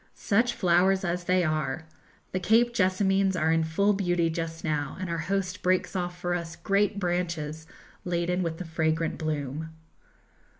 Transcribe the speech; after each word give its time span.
Such 0.15 0.55
flowers 0.55 1.05
as 1.05 1.25
they 1.25 1.43
are! 1.43 1.85
The 2.31 2.39
Cape 2.39 2.73
jessamines 2.73 3.35
are 3.35 3.51
in 3.51 3.63
full 3.63 3.93
beauty 3.93 4.31
just 4.31 4.63
now, 4.63 4.97
and 4.99 5.11
our 5.11 5.19
host 5.19 5.61
breaks 5.61 5.95
off 5.95 6.17
for 6.19 6.33
us 6.33 6.55
great 6.55 6.97
branches 6.99 7.67
laden 8.03 8.41
with 8.41 8.57
the 8.57 8.65
fragrant 8.65 9.19
bloom. 9.19 9.69